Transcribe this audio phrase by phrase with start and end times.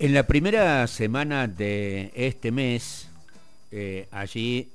[0.00, 3.08] En la primera semana de este mes,
[3.70, 4.68] eh, allí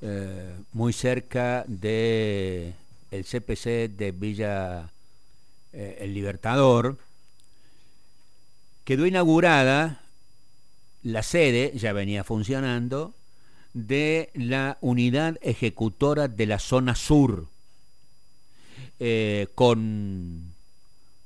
[0.00, 2.72] eh, muy cerca de
[3.10, 4.88] el CPC de Villa
[5.72, 6.96] eh, El Libertador,
[8.84, 10.00] quedó inaugurada
[11.02, 13.14] la sede, ya venía funcionando,
[13.74, 17.48] de la unidad ejecutora de la zona sur,
[19.56, 20.54] con,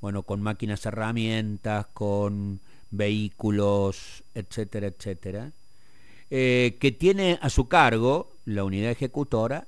[0.00, 2.60] bueno, con máquinas herramientas, con
[2.90, 5.52] vehículos, etcétera, etcétera,
[6.30, 9.66] eh, que tiene a su cargo la unidad ejecutora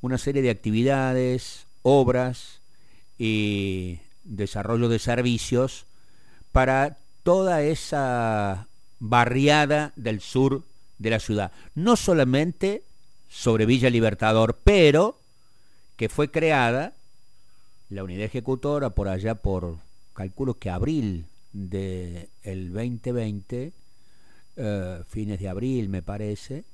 [0.00, 2.60] una serie de actividades, obras
[3.18, 5.86] y desarrollo de servicios
[6.52, 8.66] para toda esa
[9.00, 10.62] barriada del sur
[10.98, 11.52] de la ciudad.
[11.74, 12.82] No solamente
[13.30, 15.18] sobre Villa Libertador, pero
[15.96, 16.92] que fue creada
[17.88, 19.76] la unidad ejecutora por allá por,
[20.12, 23.72] calculo que abril del 2020,
[24.56, 26.64] eh, fines de abril me parece,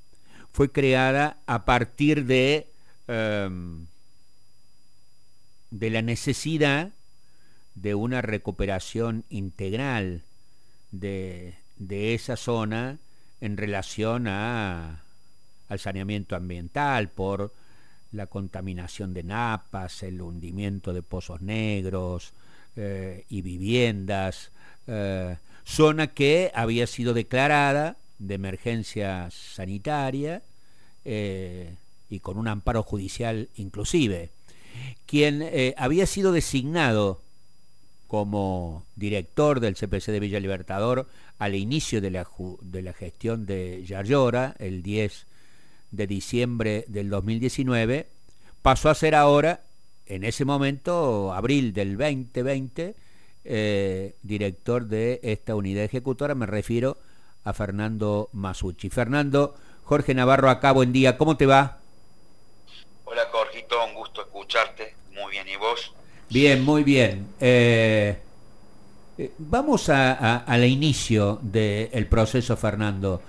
[0.51, 2.67] fue creada a partir de,
[3.07, 3.85] em,
[5.69, 6.91] de la necesidad
[7.75, 10.23] de una recuperación integral
[10.91, 12.99] de, de esa zona
[13.39, 15.03] en relación a,
[15.69, 17.53] al saneamiento ambiental por
[18.11, 22.33] la contaminación de napas, el hundimiento de pozos negros
[22.75, 24.51] eh, y viviendas,
[24.87, 30.43] eh, zona que había sido declarada de emergencia sanitaria
[31.05, 31.75] eh,
[32.09, 34.31] y con un amparo judicial inclusive.
[35.05, 37.21] Quien eh, había sido designado
[38.07, 41.07] como director del CPC de Villa Libertador
[41.39, 42.27] al inicio de la,
[42.61, 45.27] de la gestión de Yayora, el 10
[45.91, 48.07] de diciembre del 2019,
[48.61, 49.63] pasó a ser ahora,
[50.05, 52.95] en ese momento, abril del 2020,
[53.43, 56.97] eh, director de esta unidad ejecutora, me refiero
[57.43, 58.89] a Fernando Masucci.
[58.89, 61.79] Fernando, Jorge Navarro acá, buen día, ¿cómo te va?
[63.05, 65.93] Hola Jorgito, un gusto escucharte, muy bien, ¿y vos?
[66.29, 67.27] Bien, muy bien.
[67.39, 68.17] Eh,
[69.17, 73.21] eh, vamos al inicio del proceso, Fernando.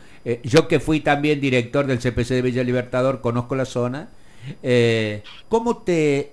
[0.44, 4.10] yo que fui también director del CPC de Villa Libertador, conozco la zona.
[5.48, 6.32] ¿Cómo te...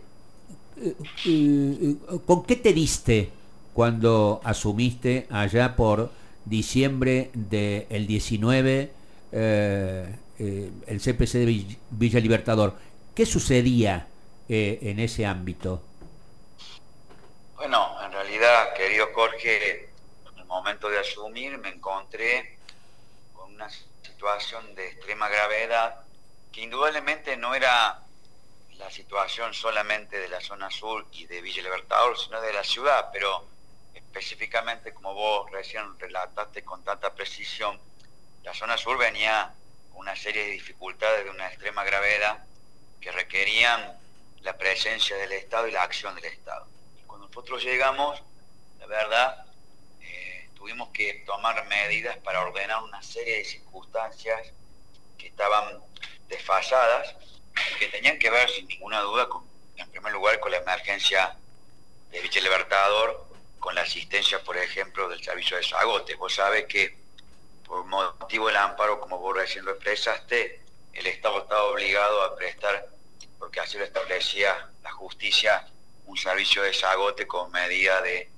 [2.25, 3.38] ¿Con qué te diste
[3.74, 6.12] cuando asumiste allá por
[6.46, 8.91] diciembre del 19
[9.31, 12.75] eh, eh, el CPC de Villa Libertador.
[13.13, 14.07] ¿Qué sucedía
[14.47, 15.84] eh, en ese ámbito?
[17.56, 19.90] Bueno, en realidad, querido Jorge,
[20.31, 22.57] en el momento de asumir me encontré
[23.34, 26.03] con una situación de extrema gravedad
[26.51, 28.01] que indudablemente no era
[28.78, 33.09] la situación solamente de la zona sur y de Villa Libertador, sino de la ciudad,
[33.12, 33.46] pero
[34.19, 37.80] específicamente, como vos recién relataste con tanta precisión,
[38.44, 39.53] la zona sur venía
[39.90, 42.44] con una serie de dificultades de una extrema gravedad
[43.00, 43.97] que requerían
[44.41, 46.68] la presencia del Estado y la acción del Estado.
[47.00, 48.22] Y cuando nosotros llegamos,
[48.80, 49.46] la verdad,
[50.02, 54.51] eh, tuvimos que tomar medidas para ordenar una serie de circunstancias
[55.18, 55.81] que estaban
[56.28, 57.16] desfasadas,
[57.78, 59.30] que tenían que ver sin ninguna duda,
[59.78, 61.38] en primer lugar, con la emergencia
[62.12, 63.28] de Villa Libertador,
[63.59, 66.15] con la asistencia, por ejemplo, del servicio de Sagote.
[66.15, 66.97] Vos sabés que
[67.65, 70.61] por motivo del amparo, como vos recién lo expresaste,
[70.93, 72.89] el Estado estaba obligado a prestar,
[73.37, 75.67] porque así lo establecía la justicia,
[76.05, 78.29] un servicio de Sagote con medida de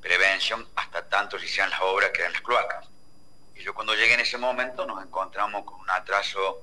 [0.00, 2.88] prevención hasta tanto se hicieran las obras que eran las cloacas.
[3.54, 6.62] Y yo cuando llegué en ese momento nos encontramos con un atraso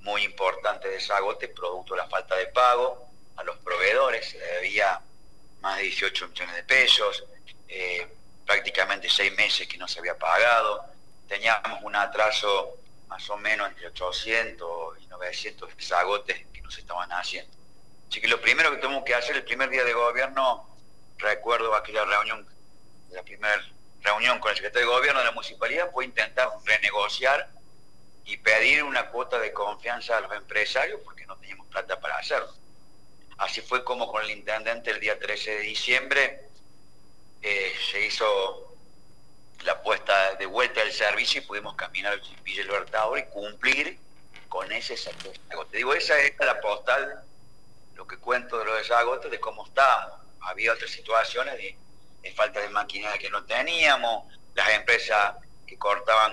[0.00, 5.00] muy importante de Sagote, producto de la falta de pago a los proveedores, se debía
[5.60, 7.24] más de 18 millones de pesos,
[7.74, 8.06] eh,
[8.44, 10.84] prácticamente seis meses que no se había pagado,
[11.26, 12.76] teníamos un atraso
[13.08, 17.50] más o menos entre 800 y 900 zagotes que nos estaban haciendo.
[18.10, 20.68] Así que lo primero que tuvimos que hacer el primer día de gobierno,
[21.16, 22.46] recuerdo aquella reunión,
[23.10, 23.58] la primera
[24.02, 27.48] reunión con el secretario de gobierno de la municipalidad, fue intentar renegociar
[28.26, 32.52] y pedir una cuota de confianza a los empresarios porque no teníamos plata para hacerlo.
[33.38, 36.51] Así fue como con el intendente el día 13 de diciembre
[37.42, 38.76] eh, se hizo
[39.64, 43.98] la puesta de vuelta del servicio y pudimos caminar al Villa Libertador y cumplir
[44.48, 45.40] con ese servicio.
[45.70, 47.24] Te digo, esa es la postal,
[47.94, 50.20] lo que cuento de los desagotes, de cómo estábamos.
[50.40, 55.34] Había otras situaciones de, falta de maquinaria que no teníamos, las empresas
[55.66, 56.32] que cortaban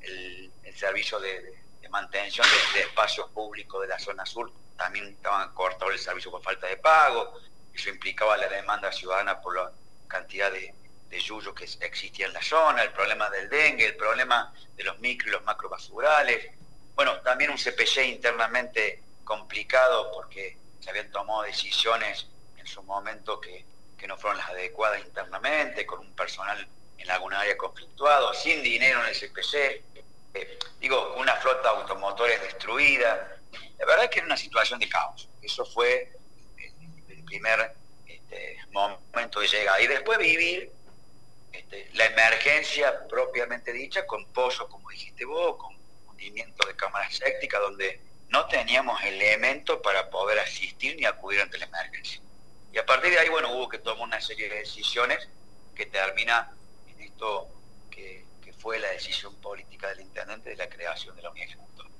[0.00, 5.94] el, servicio de, mantención de, de, espacios públicos de la zona sur también estaban cortados
[5.94, 7.38] el servicio por falta de pago,
[7.72, 9.70] eso implicaba la demanda ciudadana por los
[10.14, 10.72] cantidad de,
[11.08, 14.98] de yuyo que existía en la zona, el problema del dengue, el problema de los
[15.00, 16.50] micro y los macro basurales.
[16.94, 23.64] Bueno, también un CPC internamente complicado porque se habían tomado decisiones en su momento que,
[24.06, 26.68] no fueron las adecuadas internamente, con un personal
[26.98, 29.54] en alguna área conflictuado, sin dinero en el CPC,
[30.34, 33.40] eh, digo, una flota automotores destruida.
[33.78, 35.30] La verdad es que era una situación de caos.
[35.40, 36.12] Eso fue
[37.08, 37.74] el, primer
[38.06, 39.73] este, momento de llegada.
[39.84, 40.72] Y después vivir
[41.52, 45.76] este, la emergencia propiamente dicha con pozos, como dijiste vos, con
[46.08, 48.00] hundimiento de cámaras sépticas, donde
[48.30, 52.22] no teníamos elementos para poder asistir ni acudir ante la emergencia.
[52.72, 55.28] Y a partir de ahí, bueno, hubo que tomar una serie de decisiones
[55.74, 56.50] que termina
[56.88, 57.48] en esto
[57.90, 58.24] que,
[58.56, 61.90] fue la decisión política del intendente de la creación de la unidad ejecutora.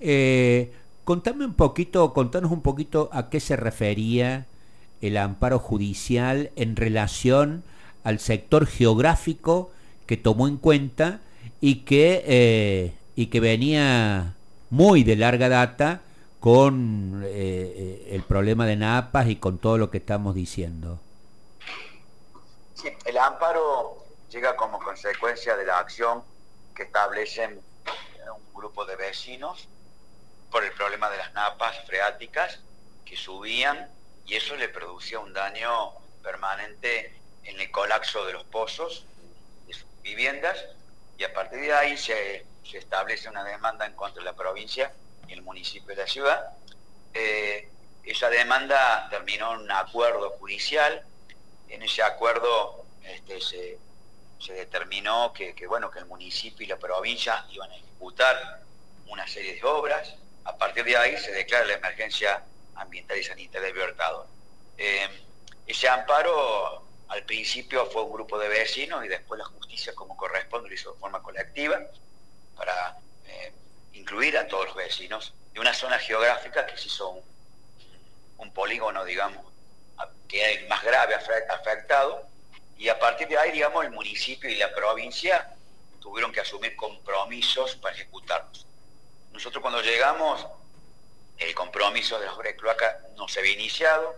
[0.00, 0.72] Eh,
[1.02, 4.46] contame un poquito, contanos un poquito a qué se refería
[5.00, 7.64] el amparo judicial en relación
[8.04, 9.70] al sector geográfico
[10.06, 11.20] que tomó en cuenta
[11.60, 14.34] y que, eh, y que venía
[14.70, 16.02] muy de larga data
[16.40, 21.00] con eh, eh, el problema de Napas y con todo lo que estamos diciendo.
[22.74, 26.22] Sí, el amparo llega como consecuencia de la acción
[26.74, 27.60] que establecen
[28.36, 29.68] un grupo de vecinos
[30.50, 32.60] por el problema de las napas freáticas
[33.04, 33.90] que subían
[34.28, 37.14] y eso le producía un daño permanente
[37.44, 39.06] en el colapso de los pozos
[39.66, 40.56] de sus viviendas
[41.16, 44.92] y a partir de ahí se, establece una demanda en contra de la provincia
[45.26, 46.52] y el municipio de la ciudad.
[47.14, 47.68] Eh,
[48.04, 51.02] esa demanda terminó en un acuerdo judicial.
[51.70, 57.70] En ese acuerdo este, se, determinó que, bueno, que el municipio y la provincia iban
[57.70, 58.60] a ejecutar
[59.06, 60.14] una serie de obras.
[60.44, 62.44] A partir de ahí se declara la emergencia
[62.78, 64.26] ambiental y sanitaria de Libertador.
[64.76, 65.08] Eh,
[65.66, 70.68] ese amparo al principio fue un grupo de vecinos y después la justicia, como corresponde,
[70.68, 71.80] lo hizo de forma colectiva
[72.56, 73.52] para eh,
[73.92, 77.22] incluir a todos los vecinos de una zona geográfica que se hizo
[78.36, 79.44] un, polígono, digamos,
[80.26, 82.26] que es el más grave afectado.
[82.76, 85.54] Y a partir de ahí, digamos, el municipio y la provincia
[86.00, 88.66] tuvieron que asumir compromisos para ejecutarlos.
[89.32, 90.46] Nosotros cuando llegamos,
[91.38, 94.16] el compromiso de las obras de cloaca no se había iniciado,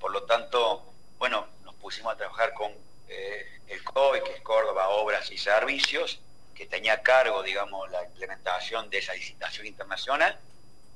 [0.00, 1.46] por lo tanto, bueno,
[1.86, 2.72] pusimos a trabajar con
[3.08, 6.18] eh, el COI, que es Córdoba Obras y Servicios,
[6.52, 10.36] que tenía a cargo, digamos, la implementación de esa licitación internacional.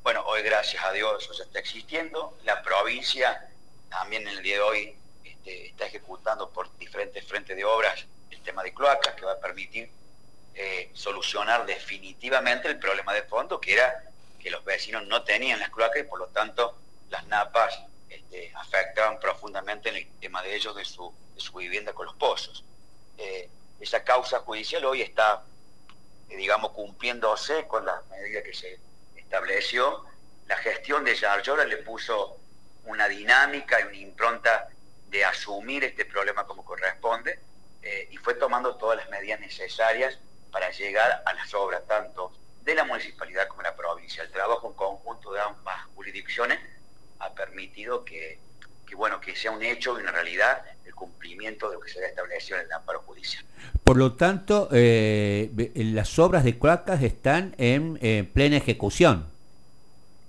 [0.02, 2.36] Bueno, hoy gracias a Dios eso está existiendo.
[2.42, 3.50] La provincia
[3.88, 8.42] también en el día de hoy este, está ejecutando por diferentes frentes de obras el
[8.42, 9.90] tema de cloacas, que va a permitir
[10.56, 14.09] eh, solucionar definitivamente el problema de fondo, que era
[14.40, 16.76] que los vecinos no tenían las cloacas y por lo tanto
[17.10, 17.78] las napas
[18.08, 21.12] este, afectaban profundamente en el tema de ellos, de su,
[21.54, 22.64] vivienda con los pozos.
[23.18, 23.48] Eh,
[23.80, 25.42] esa causa judicial hoy está,
[26.28, 28.78] eh, digamos, cumpliéndose con las medidas que se
[29.16, 30.04] estableció.
[30.46, 32.36] La gestión de Yarlora le puso
[32.84, 34.68] una dinámica y una impronta
[35.08, 37.40] de asumir este problema como corresponde
[37.82, 40.18] eh, y fue tomando todas las medidas necesarias
[40.50, 42.32] para llegar a las obras, tanto
[42.70, 44.22] de la municipalidad como de la provincia.
[44.22, 46.58] El trabajo en conjunto de ambas jurisdicciones
[47.18, 48.38] ha permitido que,
[48.94, 52.08] bueno, que sea un hecho y una realidad el cumplimiento de lo que se había
[52.08, 53.44] establecido en el amparo judicial.
[53.84, 57.98] Por lo tanto, eh, las obras de Cloacas están en
[58.32, 59.28] plena ejecución.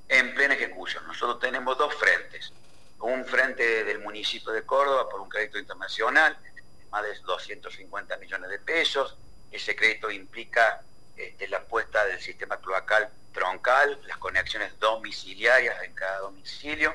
[0.09, 1.05] En plena ejecución.
[1.07, 2.51] Nosotros tenemos dos frentes.
[2.99, 6.37] Un frente del municipio de Córdoba por un crédito internacional,
[6.91, 9.15] más de 250 millones de pesos.
[9.51, 10.81] Ese crédito implica
[11.27, 16.93] este, la puesta del sistema cloacal troncal, las conexiones domiciliarias en cada domicilio,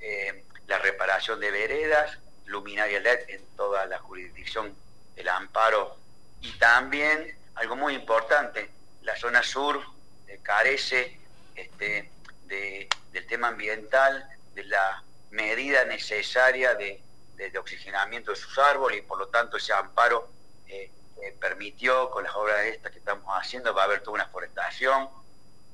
[0.00, 4.74] eh, la reparación de veredas, luminaria LED en toda la jurisdicción
[5.16, 5.96] del amparo.
[6.40, 8.70] Y también, algo muy importante,
[9.02, 9.82] la zona sur
[10.28, 11.18] eh, carece
[11.54, 12.10] este,
[12.46, 17.00] del tema ambiental, de la medida necesaria de,
[17.58, 20.28] oxigenamiento de sus árboles y por lo tanto ese amparo
[20.66, 20.90] eh,
[21.40, 25.08] permitió con las obras estas que estamos haciendo, va a haber toda una forestación,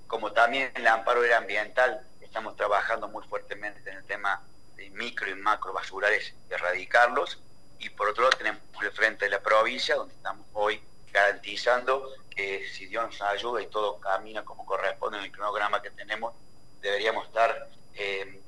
[0.06, 4.42] como también el amparo era ambiental, estamos trabajando muy fuertemente en el tema
[4.76, 7.38] de micro y macro basurales, de erradicarlos,
[7.78, 10.82] y por otro lado tenemos el frente de la provincia, donde estamos hoy
[11.12, 15.90] garantizando que si Dios nos ayuda y todo camina como corresponde en el cronograma que
[15.90, 16.34] tenemos,
[16.80, 18.40] deberíamos estar, eh,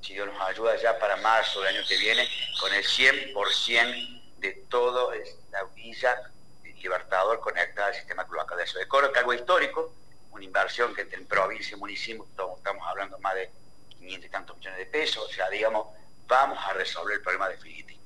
[0.00, 2.28] si Dios nos ayuda ya para marzo del año que viene,
[2.60, 5.12] con el 100% de todo
[5.50, 6.32] la villa
[6.82, 8.78] Libertador conectada al sistema cloacal de eso.
[8.78, 9.92] De Coro, que algo histórico,
[10.32, 13.50] una inversión que entre provincia y municipio estamos hablando más de
[13.98, 15.86] 500 y tantos millones de pesos, o sea, digamos,
[16.26, 18.00] vamos a resolver el problema definitivo.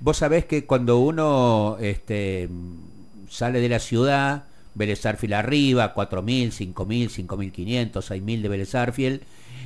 [0.00, 2.48] Vos sabés que cuando uno este,
[3.28, 8.74] sale de la ciudad, Vélez arriba, 4.000, 5.000, 5.500, 6.000 de Vélez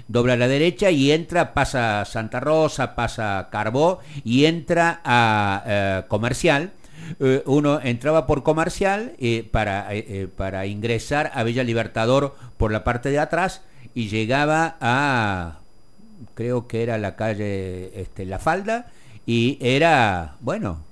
[0.09, 6.03] dobla a la derecha y entra, pasa Santa Rosa, pasa Carbó y entra a eh,
[6.09, 6.73] Comercial.
[7.21, 9.89] Eh, uno entraba por Comercial eh, para,
[10.37, 13.63] para ingresar a Villa Libertador por la parte de atrás
[13.95, 15.61] y llegaba a,
[16.35, 18.93] creo que era la calle este, La Falda,
[19.25, 20.85] y era, bueno,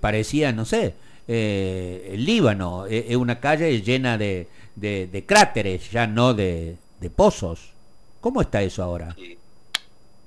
[0.00, 0.94] parecía, no sé,
[1.26, 7.72] el Líbano, es una calle llena de, de, cráteres, ya no de, de pozos.
[8.20, 9.16] ¿Cómo está eso ahora?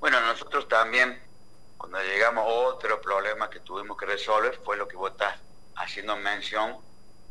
[0.00, 1.16] Bueno, nosotros también,
[1.88, 5.36] cuando llegamos, otro problema que tuvimos que resolver fue lo que vos estás
[5.76, 6.78] haciendo mención,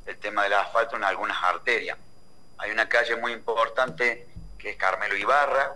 [0.06, 1.98] el tema del asfalto en algunas arterias.
[2.60, 5.76] Hay una calle muy importante que es Carmelo Ibarra,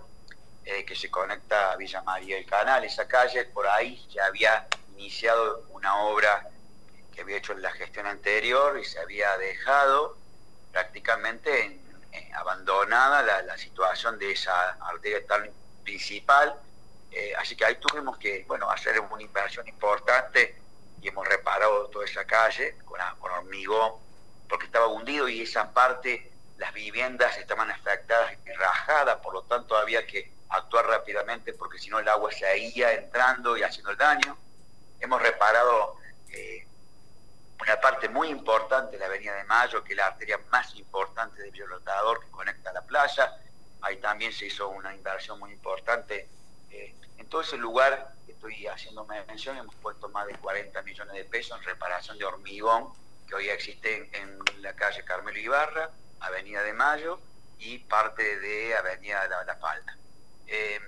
[0.63, 2.85] eh, que se conecta a Villa María del Canal.
[2.85, 6.49] Esa calle, por ahí ya había iniciado una obra
[7.13, 10.15] que había hecho en la gestión anterior y se había dejado
[10.71, 15.49] prácticamente en abandonada la, situación de esa arteria tan
[15.83, 16.55] principal.
[17.11, 20.55] Eh, así que ahí tuvimos que bueno, hacer una inversión importante
[21.01, 23.93] y hemos reparado toda esa calle con, hormigón
[24.47, 29.77] porque estaba hundido y esa parte, las viviendas estaban afectadas y rajadas, por lo tanto
[29.77, 33.97] había que actuar rápidamente porque si no el agua se seguía entrando y haciendo el
[33.97, 34.37] daño.
[34.99, 35.95] Hemos reparado
[36.31, 36.67] eh,
[37.61, 41.41] una parte muy importante de la Avenida de Mayo, que es la arteria más importante
[41.41, 43.37] de Violotador que conecta a la playa.
[43.81, 46.27] Ahí también se hizo una inversión muy importante.
[46.71, 51.25] Eh, en todo ese lugar estoy haciendo mención, hemos puesto más de 40 millones de
[51.25, 52.93] pesos en reparación de hormigón
[53.27, 57.19] que hoy existe en la calle Carmelo Ibarra, Avenida de Mayo
[57.59, 59.97] y parte de Avenida de la, Falda.
[60.47, 60.79] Eh,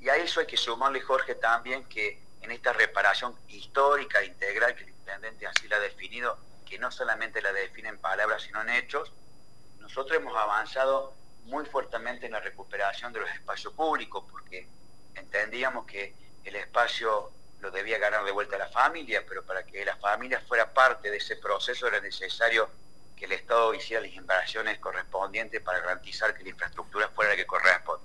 [0.00, 4.84] y a eso hay que sumarle, Jorge, también que en esta reparación histórica, integral que
[4.84, 9.12] intendente así la ha definido, que no solamente la define en palabras, sino en hechos,
[9.78, 14.68] nosotros hemos avanzado muy fuertemente en la recuperación de los espacios públicos, porque
[15.18, 19.96] entendíamos que el espacio lo debía ganar de vuelta la familia, pero para que la
[19.96, 22.70] familia fuera parte de ese proceso era necesario
[23.16, 27.46] que el Estado hiciera las inversiones correspondientes para garantizar que la infraestructura fuera la que
[27.46, 28.04] corresponde.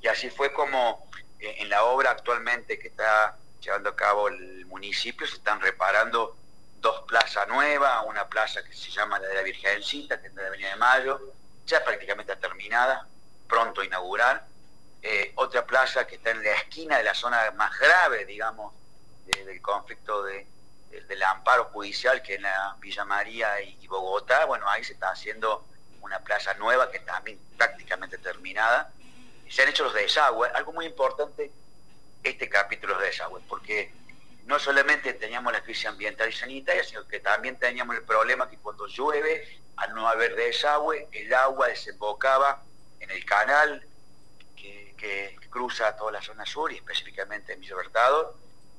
[0.00, 1.06] Y así fue como
[1.38, 6.36] eh, en la obra actualmente que está llevando a cabo el municipio, se están reparando
[6.80, 10.46] dos plazas nuevas, una plaza que se llama la de la Virgencita, que es la
[10.46, 11.20] Avenida de Mayo,
[11.66, 13.06] ya prácticamente terminada,
[13.48, 14.46] pronto a inaugurar,
[15.02, 18.74] eh, otra plaza que está en la esquina de la zona más grave, digamos,
[19.26, 20.46] del conflicto de,
[20.90, 25.64] del amparo judicial, que es la Villa María y, Bogotá, bueno, ahí se está haciendo
[26.00, 28.92] una plaza nueva que también prácticamente terminada.
[29.48, 31.50] Se han hecho los desagües, algo muy importante
[32.22, 33.92] este capítulo de desagüe, porque
[34.44, 38.58] no solamente teníamos la crisis ambiental y sanitaria, sino que también teníamos el problema que
[38.58, 42.62] cuando llueve, al no haber desagüe, el agua desembocaba
[43.00, 43.87] en el canal
[44.98, 47.74] que, cruza toda la zona sur y específicamente en Villa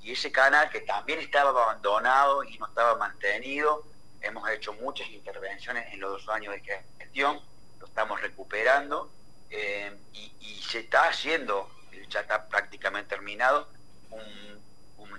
[0.02, 3.84] y ese canal que también estaba abandonado y no estaba mantenido,
[4.22, 6.62] hemos hecho muchas intervenciones en los dos años de
[7.00, 7.42] gestión,
[7.80, 9.10] lo estamos recuperando
[9.50, 11.68] eh, y se está haciendo
[12.10, 13.68] ya está prácticamente terminado,
[14.12, 14.60] un,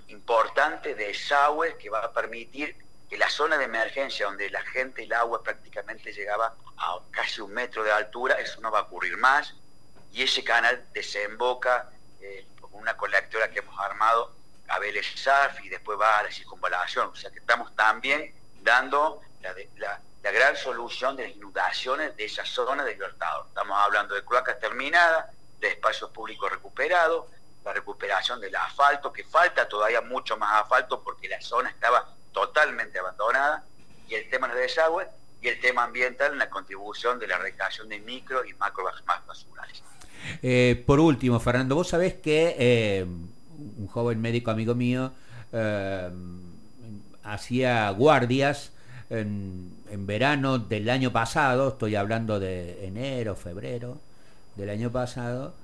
[0.07, 2.75] importante desagüe que va a permitir
[3.09, 7.39] que la zona de emergencia donde la gente y el agua prácticamente llegaba a casi
[7.39, 9.55] un metro de altura, eso no va a ocurrir más,
[10.11, 11.89] y ese canal desemboca
[12.19, 14.35] eh, con una colectora que hemos armado
[14.67, 15.05] a Vélez
[15.63, 21.15] y después va a la circunvalación, o sea que estamos también dando la, gran solución
[21.15, 23.47] de las inundaciones de esa zona de Libertador.
[23.47, 25.25] Estamos hablando de cloacas terminadas,
[25.59, 27.25] de espacios públicos recuperados,
[27.65, 32.99] la recuperación del asfalto, que falta todavía mucho más asfalto porque la zona estaba totalmente
[32.99, 33.65] abandonada,
[34.07, 35.07] y el tema de desagüe,
[35.41, 39.25] y el tema ambiental en la contribución de la recreación de micro y macro más
[39.25, 39.83] basurales.
[40.41, 43.05] Eh, por último, Fernando, vos sabés que eh,
[43.77, 45.11] un joven médico amigo mío
[45.51, 46.09] eh,
[47.23, 48.71] hacía guardias
[49.09, 53.99] en, en verano del año pasado, estoy hablando de enero, febrero,
[54.55, 55.55] del año pasado,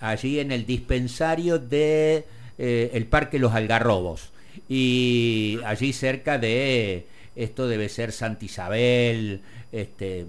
[0.00, 2.26] allí en el dispensario de
[2.58, 4.32] el Parque Los Algarrobos.
[4.68, 7.06] Y allí cerca de,
[7.38, 10.26] esto debe ser Santa Isabel, este,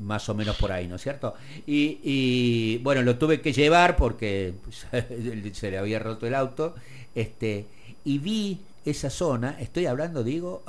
[0.00, 1.34] más o menos por ahí, ¿no es cierto?
[1.66, 4.54] Y, bueno, lo tuve que llevar porque
[5.52, 6.74] se le había roto el auto,
[7.14, 7.66] este,
[8.04, 10.62] y vi esa zona, estoy hablando, digo,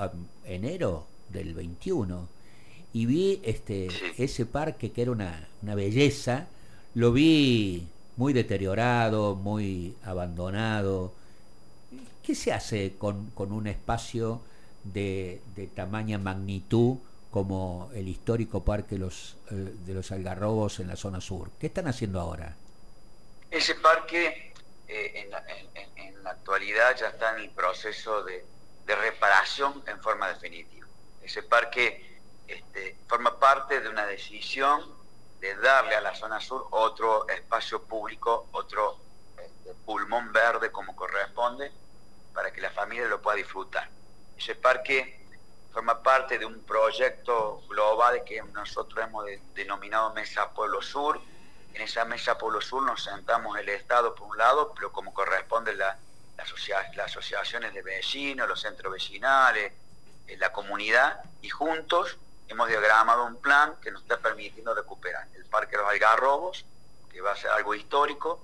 [0.46, 2.30] enero del 21,
[2.94, 6.48] y vi este, ese parque que era una, belleza,
[6.96, 11.14] lo vi muy deteriorado, muy abandonado.
[12.24, 14.42] ¿Qué se hace con, un espacio
[14.84, 16.98] de, de, tamaña magnitud
[17.32, 21.52] como el histórico parque los, eh, de los Algarrobos en la zona sur?
[21.60, 22.56] ¿Qué están haciendo ahora?
[23.52, 24.54] Ese parque
[24.88, 25.44] eh, en, la,
[25.96, 28.46] en, la, actualidad ya está en el proceso de,
[28.86, 30.88] reparación en forma definitiva.
[31.22, 34.96] Ese parque este, forma parte de una decisión
[35.42, 38.98] de darle a la zona sur otro espacio público, otro
[39.38, 41.70] este, pulmón verde como corresponde,
[42.34, 43.90] para que la familia lo pueda disfrutar.
[44.38, 45.17] Ese parque
[45.78, 51.22] forma parte de un proyecto global que nosotros hemos denominado Mesa Pueblo Sur.
[51.76, 55.76] En esa Mesa Pueblo Sur nos sentamos el Estado por un lado, pero como corresponde
[55.76, 55.96] la,
[56.36, 56.52] las
[57.06, 59.72] asociaciones de vecinos, los centros vecinales,
[60.26, 62.18] eh, la comunidad, y juntos
[62.48, 66.66] hemos diagramado un plan que nos está permitiendo recuperar el Parque de los Algarrobos,
[67.12, 68.44] que va a ser algo histórico,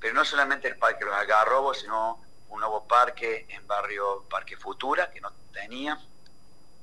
[0.00, 4.56] pero no solamente el Parque de los Algarrobos, sino un nuevo parque en barrio Parque
[4.56, 6.00] Futura, que no tenía.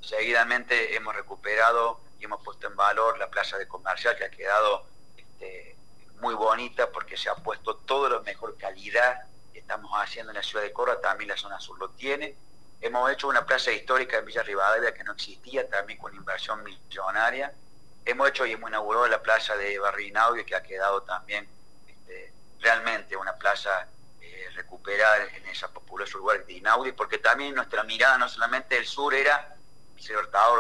[0.02, 4.86] Seguidamente hemos recuperado y hemos puesto en valor la plaza de comercial, que ha quedado
[5.16, 5.76] este,
[6.20, 10.44] muy bonita porque se ha puesto todo lo mejor calidad que estamos haciendo en la
[10.44, 12.36] ciudad de Córdoba, también la zona sur lo tiene
[12.82, 17.54] Hemos hecho una plaza histórica en Villa Rivadavia que no existía, también con inversión millonaria.
[18.04, 21.48] Hemos hecho y hemos inaugurado la plaza de Barrio que ha quedado también
[21.88, 23.88] este, realmente una plaza
[24.20, 28.88] eh, recuperada en esa populoso lugar de Inaudi, porque también nuestra mirada no solamente el
[28.88, 29.56] sur era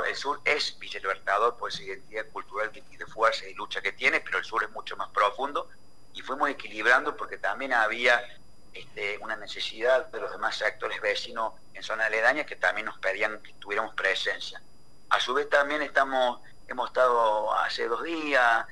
[0.07, 3.91] El sur es Villa Libertador por esa identidad cultural y de fuerza y lucha que
[3.91, 5.67] tiene, pero el sur es mucho más profundo
[6.13, 8.23] y fuimos equilibrando porque también había
[8.71, 13.41] este, una necesidad de los demás sectores vecinos en zona aledaña que también nos pedían
[13.41, 14.61] que tuviéramos presencia.
[15.09, 18.67] A su vez también estamos, hemos estado hace dos días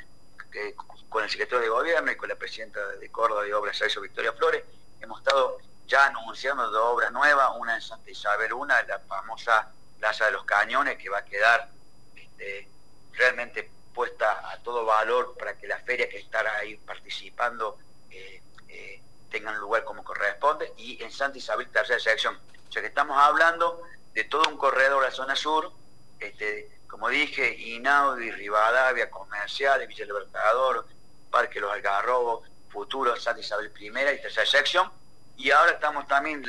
[1.10, 4.34] con el secretario de gobierno y con la presidenta de Córdoba de Obras, Sergio Victoria
[4.34, 4.64] Flores,
[5.02, 5.58] hemos estado
[5.88, 10.46] ya anunciando dos obras nuevas, una en Santa Isabel, una, la famosa Plaza de los
[10.46, 11.70] Cañones, que va a quedar
[12.16, 12.68] este,
[13.14, 17.78] realmente puesta a todo valor para que la feria que estará ahí participando
[18.10, 22.40] eh, eh, tengan lugar como corresponde, y en Santa Isabel tercera sección.
[22.68, 23.82] O sea que estamos hablando
[24.14, 25.72] de todo un corredor a la zona sur,
[26.20, 30.88] este, como dije, Inaudi, Rivadavia, Comercial, Villa Libertador,
[31.30, 34.92] Parque Los Algarrobos, Futuro, Santa Isabel I y tercera sección,
[35.38, 36.44] y ahora estamos también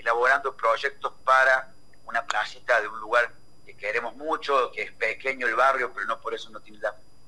[0.00, 1.73] elaborando proyectos para
[2.06, 3.32] una placita de un lugar
[3.64, 6.80] que queremos mucho, que es pequeño el barrio, pero no por eso no tiene,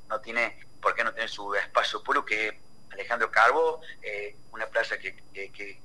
[0.08, 2.58] no tiene por qué no tener su espacio puro, que
[2.92, 5.16] Alejandro Carbo, eh, una plaza que,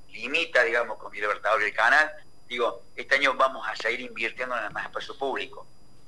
[0.09, 2.11] limita, digamos, con mi Libertador y el canal.
[2.47, 5.65] Digo, este año vamos a seguir invirtiendo en el más espacio público.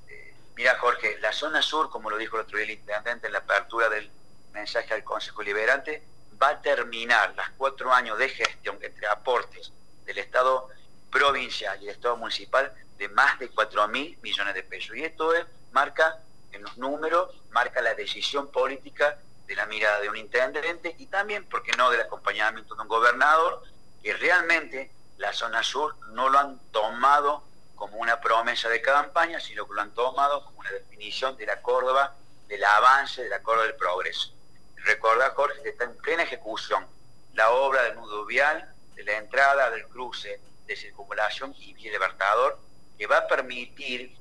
[0.08, 3.34] Eh, mira, Jorge, la zona sur, como lo dijo el otro día el intendente en
[3.34, 4.12] la apertura del
[4.52, 6.04] mensaje al Consejo Liberante,
[6.42, 9.72] va a terminar los cuatro años de gestión entre aportes
[10.06, 10.70] del Estado
[11.14, 14.98] provincial y el Estado municipal de más de 4 mil millones de pesos.
[14.98, 16.20] Y esto es, marca
[16.52, 21.46] en los números, marca la decisión política de la mirada de un intendente y también,
[21.46, 23.64] ¿por qué no?, del acompañamiento de un gobernador,
[24.02, 27.44] que realmente la zona sur no lo han tomado
[27.76, 31.62] como una promesa de campaña, sino que lo han tomado como una definición de la
[31.62, 32.16] Córdoba,
[32.48, 34.34] del avance de la Córdoba del progreso.
[34.78, 36.88] Recuerda, Jorge, que está en plena ejecución
[37.34, 42.60] la obra del nudo vial, de la entrada del cruce de circulación y Vía Libertador,
[42.98, 44.16] que va a permitir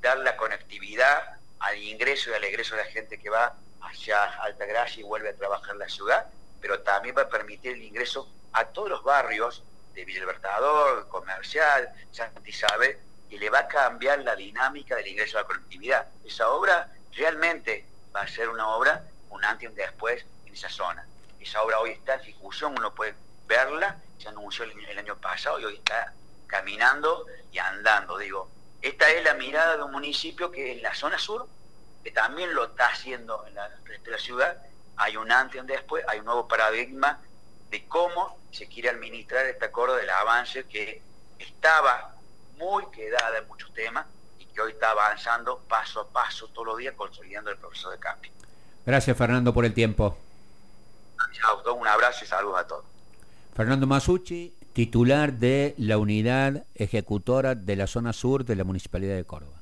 [0.00, 5.00] dar la conectividad al ingreso y al egreso de la gente que va hacia Altagracia
[5.00, 6.26] y vuelve a trabajar en la ciudad,
[6.60, 9.62] pero también va a permitir el ingreso a todos los barrios
[9.94, 12.98] de Villa Libertador, Comercial, Santa Isabel,
[13.30, 16.06] y le va a cambiar la dinámica del ingreso a la colectividad.
[16.24, 20.68] Esa obra realmente va a ser una obra, un antes y un después en esa
[20.68, 21.06] zona.
[21.40, 23.14] Esa obra hoy está en ejecución, uno puede
[23.46, 26.12] verla, se anunció el, año pasado y hoy está
[26.46, 28.16] caminando y andando.
[28.16, 28.48] Digo,
[28.80, 31.46] esta es la mirada de un municipio que en la zona sur
[32.02, 33.70] que también lo está haciendo en la,
[34.18, 34.58] ciudad,
[34.96, 37.18] hay un antes y un después, hay un nuevo paradigma
[37.70, 41.02] de cómo se quiere administrar este acuerdo del avance que
[41.38, 42.14] estaba
[42.56, 44.06] muy quedada en muchos temas
[44.38, 47.98] y que hoy está avanzando paso a paso todos los días consolidando el proceso de
[47.98, 48.30] cambio.
[48.86, 50.16] Gracias Fernando por el tiempo.
[51.74, 52.93] Un abrazo y saludos a todos.
[53.54, 59.24] Fernando Masucci, titular de la unidad ejecutora de la zona sur de la Municipalidad de
[59.24, 59.53] Córdoba.